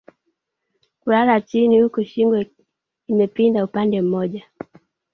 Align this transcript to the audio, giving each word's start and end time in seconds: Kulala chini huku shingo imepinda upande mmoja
Kulala 1.01 1.41
chini 1.41 1.81
huku 1.81 2.03
shingo 2.03 2.45
imepinda 3.07 3.63
upande 3.63 4.01
mmoja 4.01 4.45